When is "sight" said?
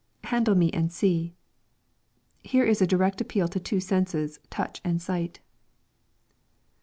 4.99-5.41